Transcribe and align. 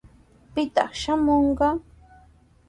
¿Pitaq 0.53 0.91
shamuykan? 1.01 1.77